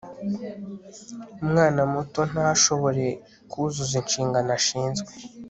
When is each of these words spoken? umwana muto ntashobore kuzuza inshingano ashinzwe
umwana 1.43 1.81
muto 1.93 2.21
ntashobore 2.31 3.05
kuzuza 3.51 3.95
inshingano 4.01 4.49
ashinzwe 4.59 5.11